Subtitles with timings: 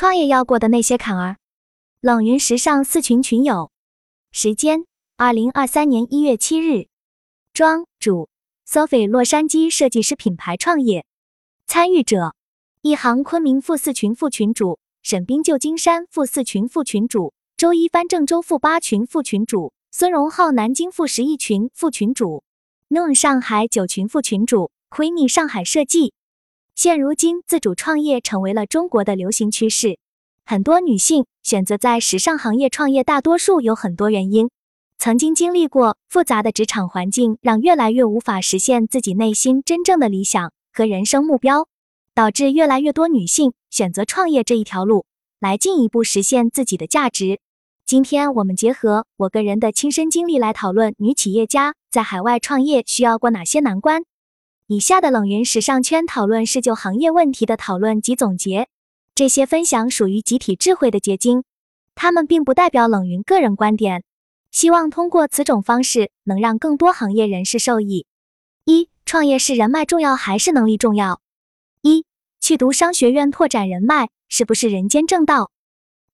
[0.00, 1.36] 创业要过的那些坎儿。
[2.00, 3.70] 冷云时尚四群群友，
[4.32, 4.86] 时间：
[5.18, 6.86] 二零二三年一月七日。
[7.52, 8.30] 庄主
[8.66, 11.04] ：Sophie，洛杉矶设计师品牌创业。
[11.66, 12.34] 参与者：
[12.80, 22.42] 一行昆明副四群副群主，沈冰旧金山副四群副群主，周一帆郑州副八群副群主，孙荣浩南京副十一群副群主
[22.88, 26.14] ，Noon 上海九群副群主，Queenie 上海设计。
[26.82, 29.98] 现如今，自主创业成为了中国的流行趋势。
[30.46, 34.48] 很多女性选择在时尚行业创业，大多数有很多原因。
[34.96, 41.68] 曾经经历过复杂的职场环境，让越来越无法实现自己内心真正的理想和人生目标，
[42.14, 45.04] 导致越来越多女性选择创业这一条路，
[45.38, 47.40] 来进一步实现自己的价值。
[47.84, 54.04] 今天我们结合我个人的亲身经历来讨论女企业家在海外创业需要过哪些难关。
[54.72, 58.68] 以下的冷云时尚圈讨论是就行业问题的讨论及总结。
[59.16, 61.42] 这些分享属于集体智慧的结晶，
[61.96, 64.04] 他们并不代表冷云个人观点。
[64.52, 68.06] 希望通过此种方式，能让更多行业人士受益。
[68.64, 71.20] 一、创业是人脉重要还是能力重要？
[71.82, 72.04] 一、
[72.40, 75.50] 去读商学院拓展人脉是不是人间正道？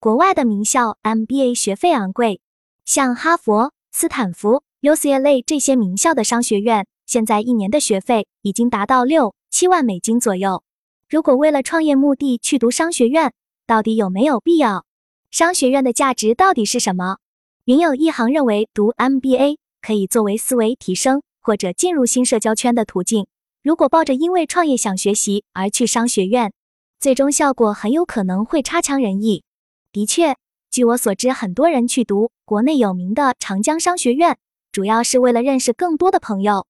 [0.00, 2.40] 国外的名校 MBA 学费昂贵，
[2.86, 10.62] 像哈佛、斯坦福、UCLA 这些名校的商学院，现在一年的学费已经达到六七万美金左右。
[11.08, 13.32] 如果为了创业目的去读商学院，
[13.64, 14.84] 到底有没有必要？
[15.30, 17.18] 商学院的价值到底是什么？
[17.64, 23.26] 云有一行认为，读 MBA 可以作为思维提升或者进入新社交圈的途径。
[23.62, 26.52] 如果抱着因为创业想学习而去商学院，
[26.98, 29.44] 最终效果很有可能会差强人意。
[29.92, 30.36] 的确，
[30.70, 34.38] 据我所知，很多人去读国内有名的长江商学院，
[34.72, 36.66] 主要是为了认识更多的朋友。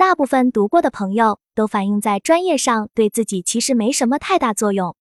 [0.00, 4.96] 大部分读过的朋友都反映在专业上对自己其实没什么太大作用。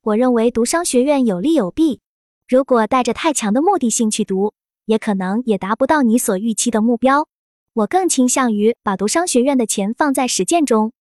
[0.00, 2.00] 我认为读商学院有利有弊，
[2.48, 4.54] 如果带着太强的目的性去读，
[4.86, 7.28] 也可能也达不到你所预期的目标。
[7.74, 10.92] 我更倾向于把读商学院的钱放在实践中。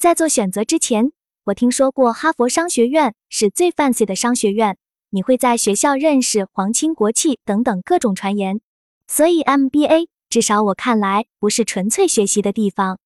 [0.00, 1.12] 在做选择之前，
[1.44, 4.76] 我听说过哈佛商学院是最 fancy 的商学院，
[5.10, 8.60] 你会在学校认识皇亲国戚等等各种传言，
[9.06, 10.08] 所以 MBA。
[10.28, 12.98] 至少我看来不是纯粹学习的地方。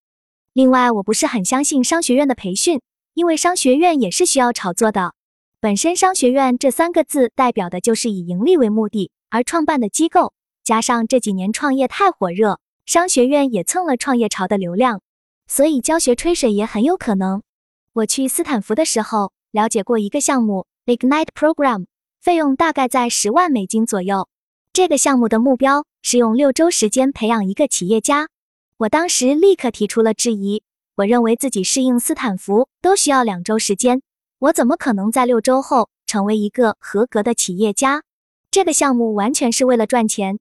[0.52, 2.80] 另外，我不是很相信商学院的培训，
[3.14, 5.14] 因为商学院也是需要炒作的。
[5.60, 10.32] 本身“商学院”这三个字代表的就是以盈利为目的而创办的机构，
[10.64, 15.02] 加上这几年创业太火热，商学院也蹭了创业潮的流量，
[15.46, 17.42] 所以教学吹水也很有可能。
[17.92, 21.84] 我去斯坦福的时候了解过一个项目 Ignite Program，
[22.22, 24.29] 费用大概在十万美金左右。
[24.72, 28.28] 这个项目的目标是用六周时间培养一个企业家。
[28.76, 30.62] 我当时立刻提出了质疑。
[30.94, 34.00] 我认为自己适应斯坦福都需要两周时间，
[34.38, 38.02] 我怎么可能在六周后成为一个合格的企业家？
[38.50, 40.38] 这个项目完全是为了赚钱。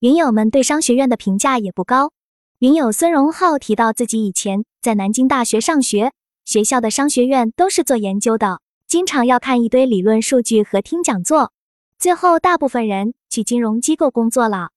[0.00, 2.12] 云友们对商学院的评价也不高。
[2.58, 6.12] 云友孙荣浩提到自己以前在南京大学上学，
[6.44, 11.52] 学校的商学院都是做研究的，经常要看一堆理论数据和听讲座。
[11.98, 14.70] 最后，大部分人去金融机构工作了。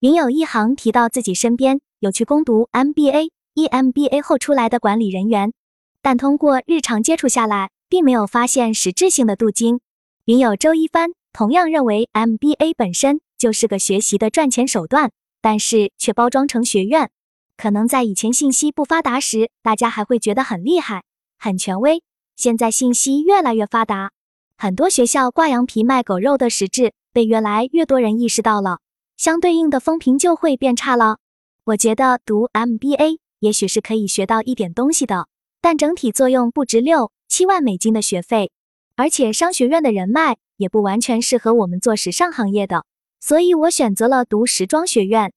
[0.00, 5.52] 云有一行提到自己身边有去攻读 MBA、EMBA 后出来的管理人员，
[6.00, 9.80] 但通过日常接触下来，并没有发现实质性的镀金。
[10.24, 15.10] 云有周一帆同样认为 MBA 本身就是个学习的赚钱手段，
[15.40, 17.10] 但是却包装成学院。
[17.56, 21.02] 可能在以前信息不发达时，大家还会觉得很厉害、
[21.36, 22.02] 很权威。
[22.36, 24.12] 现在信息越来越发达。
[24.56, 28.78] 很多学校挂羊皮卖狗肉的实质被越来越多人意识到了，
[29.16, 31.18] 相对应的风评就会变差了。
[31.64, 35.26] 我觉得读 MBA 也许是可以学到一点东西的，
[35.60, 38.52] 但整体作用不值六七万美金的学费，
[38.94, 42.84] 而且商学院的人脉也不完全适合我们做时尚行业的，
[43.18, 45.32] 所以我选择了读时装学院。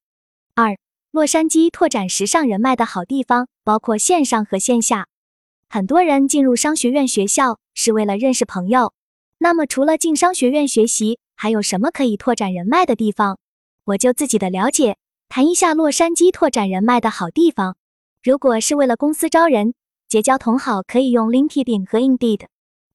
[0.53, 0.77] 二，
[1.09, 5.07] 洛杉矶拓展时尚人脉的好地方包括线上和线下。
[5.67, 8.93] 很多人进入商学院学校是为了认识朋友。
[9.39, 13.39] 那么，除了进商学院学习，还有什么可以拓展人脉的地方？
[13.85, 14.97] 我就自己的了解，
[15.27, 17.77] 谈一下洛杉矶拓展人脉的好地方。
[18.21, 19.73] 如果是为了公司招人、
[20.07, 22.41] 结交同好，可以用 LinkedIn 和 Indeed，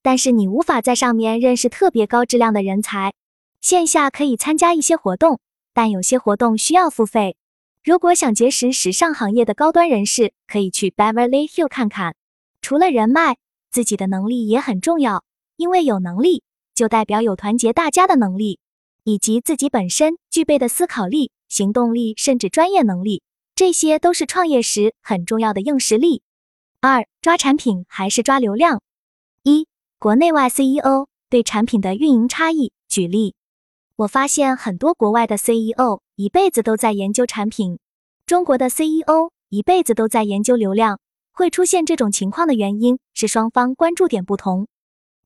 [0.00, 3.14] 但是你无法在上面认识特别高质量的人才。
[3.60, 5.40] 线下可以参加一些活动，
[5.74, 7.36] 但有些活动需要付费。
[7.82, 12.14] 如果想结识时尚行业的高端人士，可以去 Beverly Hill 看看。
[12.62, 13.38] 除了人脉，
[13.72, 15.24] 自己的能力也很重要。
[15.56, 16.44] 因为有能力，
[16.76, 18.60] 就代表有团结大家的能力，
[19.02, 23.22] 以及自己本身具备的思考力、行动力，甚至专业能力，
[23.54, 26.20] 这些都是创业时很重要的硬实力。
[26.82, 28.82] 二、抓产品还是抓流量？
[29.42, 29.66] 一、
[29.98, 32.72] 国内外 CEO 对产品的运营差异。
[32.88, 33.34] 举例，
[33.96, 37.78] 我发现很多国外的 CEO 一辈子都在研究产品，
[38.26, 41.00] 中国的 CEO 一辈子都在研究流量。
[41.32, 44.68] 会出现这种情况的原因是双方关注点不同。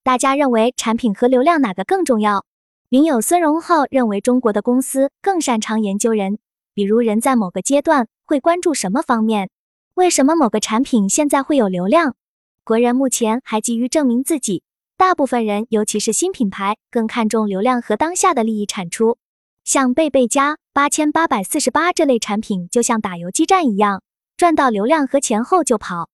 [0.03, 2.47] 大家认为产品和流量哪个更重要？
[2.89, 6.39] 云友孙荣浩认为中国的公司更擅长研究人，
[6.73, 9.51] 比如人在某个阶段会关注什么方面。
[9.93, 12.17] 为什么某个产品现在会有流量？
[12.65, 14.63] 国人目前还急于证明自己，
[14.97, 19.19] 大部分人，尤其是新品牌，更看重流量和当下的利益产出。
[19.65, 24.03] 像贝贝家八千八百四十八这类产品，就像打游击战一样，
[24.39, 26.09] 赚到流量和钱后就跑。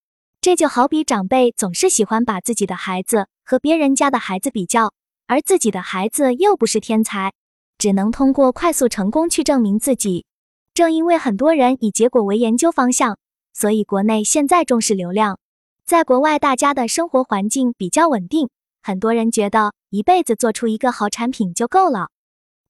[0.47, 4.93] 这就好比长辈总是喜欢把自己的孩子和别人家的孩子比较。
[5.27, 7.33] 而自己的孩子又不是天才，
[7.79, 10.25] 只能通过快速成功去证明自己。
[10.73, 13.19] 正因为很多人以结果为研究方向，
[13.55, 15.41] 所以国内现在重视流量。
[15.85, 18.49] 在国外，大家的生活环境比较稳定，
[18.85, 22.11] 很多人觉得一辈子做出一个好产品就够了。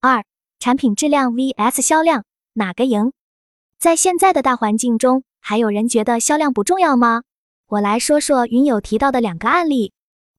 [0.00, 0.24] 二、
[0.58, 2.24] 产品质量 vs 销量，
[2.54, 3.12] 哪个赢？
[3.78, 7.24] 在现在的大环境中，还有人觉得销量不重要吗？
[7.68, 9.92] 我来说说云友提到的两个案例。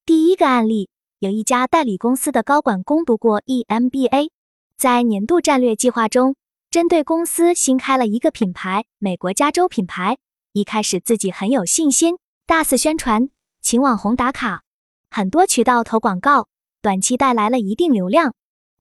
[0.06, 0.88] 第一个案例。
[1.18, 4.30] 有一家代理公司的高管攻读过 EMBA，
[4.76, 6.36] 在年度战略计划中，
[6.70, 10.16] 针对公司新开了一个品牌——美国加州品牌。
[10.52, 14.62] 一开始自己很有信心，大肆宣传，请网红打卡，
[15.10, 16.46] 很多渠道投广告，
[16.80, 18.32] 短期带来了一定流量。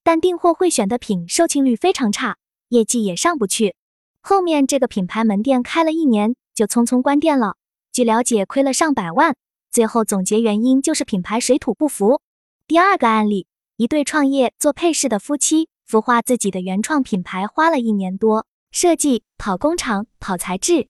[0.04, 2.38] 但订货会选的品售罄率非常差，
[2.70, 3.76] 业绩也上不去。
[4.22, 7.56] 后面这个品牌门店开了一年就匆匆关店了，
[7.98, 9.36] 据了解亏了上百万。
[9.72, 12.22] 最后总结原因就是品牌水土不服。
[12.68, 20.90] 第二个案例，一对创业做配饰的夫妻，孵化自己的原创品牌花了一年多，设计、跑工厂、跑材质，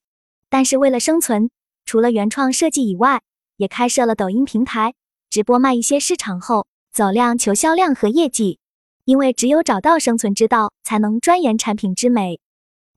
[0.49, 1.49] 但是为了生存，
[1.85, 3.21] 除了原创设计以外，
[3.55, 4.93] 也开设了抖音平台，
[5.29, 8.59] 直播卖一些市场后走量求销量和业绩。
[9.05, 12.41] 因为只有找到生存之道，才能钻研产品之美。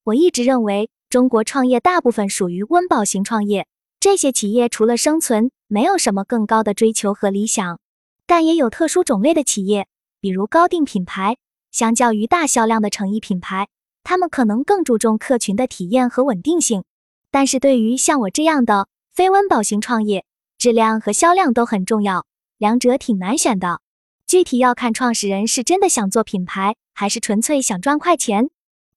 [0.02, 3.68] 我一直认为，中国创业大部分属于温饱型创业，
[4.00, 7.78] 这些企业除了生存，没有什么更高的追求和理想。
[8.26, 9.88] 但也有特殊种类的企业，
[10.22, 11.36] 比如高定品牌，
[11.70, 13.68] 相较于大销量的成衣品牌，
[14.02, 16.84] 他们可能更注重客群的体验和稳定性。
[17.30, 20.24] 但是对于像我这样的非温饱型创业，
[20.56, 22.24] 质量和销量都很重要，
[22.56, 23.82] 两者挺难选的。
[24.26, 28.48] 具体要看创始人是真的想做品牌，还是纯粹想赚快钱。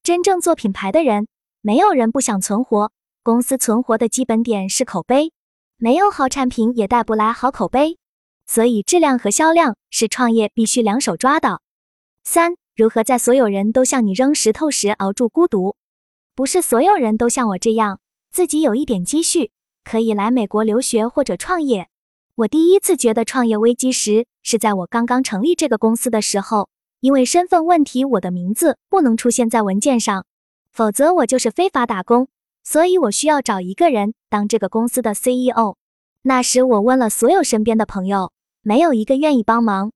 [0.02, 1.28] 真正做品牌的人，
[1.60, 2.94] 没有人不想存活。
[3.26, 5.32] 公司存活的基本点是口碑，
[5.78, 7.98] 没有好产品也带不来好口碑。
[8.46, 11.62] 所以，质量和销量是创业必须两手抓的。
[12.26, 15.78] 三、如何在所有人都向你扔石头时熬住孤独？
[16.36, 19.52] 不是所有人都像我这样，自己有一点积蓄，
[19.86, 21.88] 可以来美国留学或者创业。
[22.36, 26.68] 我第一次觉得创业危机时，是在我刚刚成立这个公司的时候，
[27.00, 30.26] 因为身份问题，我的名字不能出现在文件上，
[30.74, 32.28] 否则我就是非法打工。
[32.74, 35.76] 所以我需要找一个人当这个公司的 CEO。
[36.24, 38.32] 那时我问了所有身边的朋友，
[38.64, 39.92] 没有一个愿意帮忙。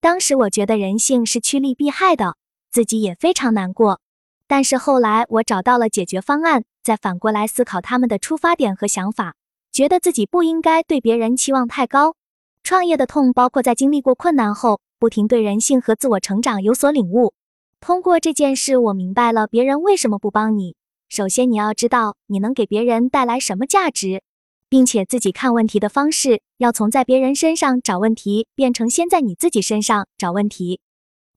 [0.00, 2.36] 当时我觉得人性是趋利避害的，
[2.70, 4.00] 自己也非常难过。
[4.46, 9.34] 但是后来我找到了解决方案，再反过来思考他们的出发点和想法，
[9.70, 12.14] 觉得自己不应该对别人期望太高。
[12.62, 17.34] 创业的痛包括在经历过困难后，不停对人性和自我成长有所领悟。
[17.78, 20.76] 通过这件事，我明白了别人为什么不帮你。
[21.14, 24.22] 首先，你要知道你能给别人带来什么价值。
[24.70, 30.80] 并且自己看问题的方式要从在别人身上找问题变成先在你自己身上找问题。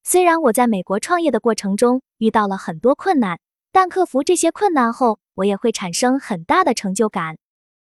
[0.02, 3.38] 虽然我在美国创业的过程中遇到了很多困难，
[3.74, 7.36] 但克服这些困难后，我也会产生很大的成就感。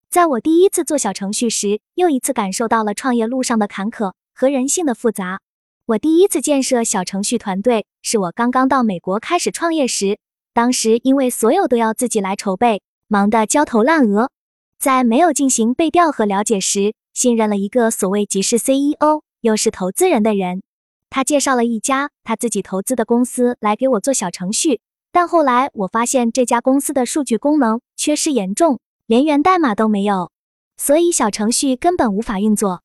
[0.09, 5.41] 在我第一次做小程序时，又一次感受到了创业路上的坎坷和人性的复杂。
[5.85, 10.17] 我第一次建设小程序团队是我刚刚到美国开始创业时，
[10.55, 14.31] 当时因为所有都要自己来筹备，忙得焦头烂额。
[14.79, 20.63] 在没有进行背调和了解时，信任了一个所谓既是 CEO 又是投资人的人。
[21.09, 24.79] 他介绍了一家他自己投资的公司来给我做小程序，
[25.11, 30.31] 但后来我发现这家公司的数据功能缺失严重，连源代码都没有，
[30.77, 32.81] 所以小程序根本无法运作。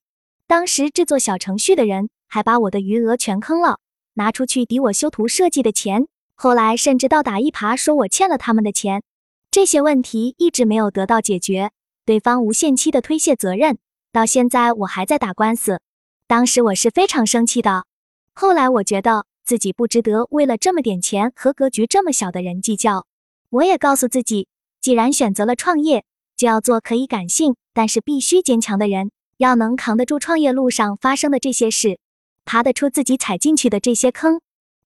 [0.48, 3.78] 当时制作小程序的人还把我的余额全坑了，
[4.14, 6.08] 拿出去抵我修图设计的钱。
[6.42, 9.02] 后来甚至倒打一耙，说我欠了他们的钱。
[9.50, 11.70] 这些问题一直没有得到解决。
[12.06, 13.76] 对方无限期的推卸责任，
[14.10, 15.82] 到现在我还在打官司。
[16.26, 17.84] 当时我是非常生气的。
[18.32, 23.04] 后来我觉得自己不值得为了这么点钱和格局这么小的人计较。
[23.50, 24.48] 我也告诉自己，
[24.80, 26.06] 既然选择了创业，
[26.38, 31.98] 就要做可以感性但是必须坚强的人，要能扛得住创业路上发生的这些事。
[32.46, 34.40] 爬得出自己踩进去的这些坑。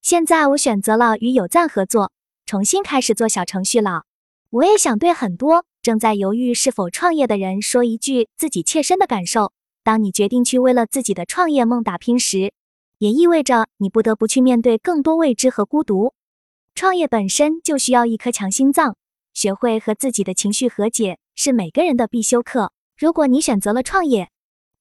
[0.04, 2.12] 现在我选择了与有赞合作，
[2.44, 4.02] 重新开始做小程序了。
[4.50, 12.52] 我也想对很多正在犹豫是否创业的人说一句自己切身的感受：当你决定去为了自己的创业梦打拼时，
[12.98, 16.12] 也意味着你不得不去面对更多未知和孤独。
[16.74, 18.98] 创业本身就需要一颗强心脏，
[19.32, 22.72] 学会和自己的情绪和解是每个人的必修课。
[22.98, 24.28] 如果你选择了创业，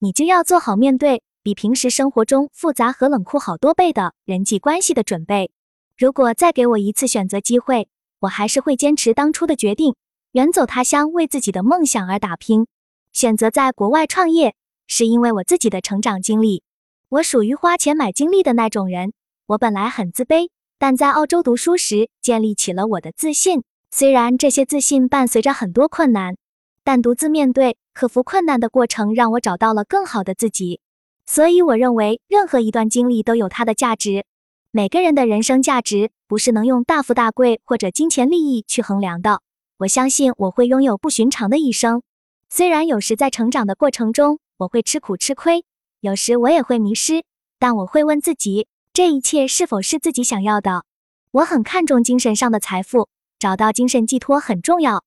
[0.00, 5.50] 你就要做好面对比平时生活中复杂和冷酷好多倍的人际关系的准备。
[5.98, 7.86] 如果再给我一次选择机会，
[8.20, 9.94] 我还是会坚持当初的决定，
[10.32, 12.66] 远走他乡，为自己的梦想而打拼。
[13.12, 14.54] 选择在国外创业，
[14.86, 16.62] 是因为我自己的成长经历。
[17.10, 19.12] 我属于花钱买经历的那种人。
[19.44, 20.48] 我本来很自卑，
[20.78, 23.62] 但在澳洲读书时建立起了我的自信。
[23.90, 26.38] 虽然这些自信伴随着很多困难，
[26.82, 30.80] 但独自面对、克服困难的过程让我找到了更好的自己。
[31.26, 34.24] 所以，我认为任何一段经历都有它的价值。
[34.70, 39.40] 每个人的人生价值不是能用大富大贵或者金钱利益去衡量的。
[39.78, 42.02] 我相信我会拥有不寻常的一生。
[42.50, 45.64] 虽然有时在成长的过程中我会吃苦吃亏，
[46.00, 47.24] 有时我也会迷失，
[47.58, 50.84] 但我会问自己，这一切是否是自己想要的？
[51.32, 55.04] 我很看重精神上的财富，找到精神寄托很重要。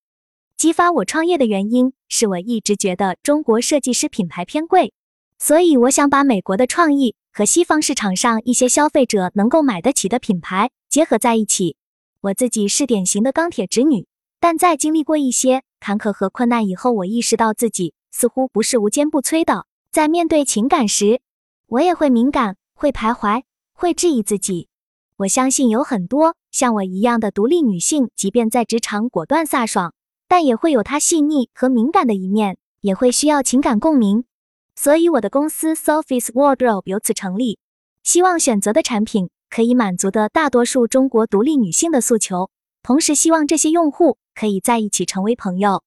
[0.58, 4.92] 激发我创业的原因是我一直觉得中国设计师品牌偏贵，
[5.40, 7.16] 所以我想把美国的创意。
[7.38, 11.76] 和西方市场上一些消费者能够买得起的品牌结合在一起。
[12.22, 14.08] 我自己是典型的钢铁直女，
[14.40, 19.68] 但在经历过一些坎坷和困难以后，我意识到自己似乎不是无坚不摧的。
[19.92, 21.22] 在面对情感时，
[21.68, 24.68] 我也会敏感，会徘徊，会质疑自己。
[25.18, 29.94] 我相信有很多像我一样的独立女性，即便在职场果断飒爽，
[30.28, 34.24] 但也会有她细腻和敏感的一面，也会需要情感共鸣。
[34.80, 37.58] 所以，我的公司 Sophie's Wardrobe 由此成立，
[38.04, 42.52] 希望选择的产品可以满足的大多数中国独立女性的诉求，
[42.84, 45.82] 同时希望这些用户可以在一起成为朋友。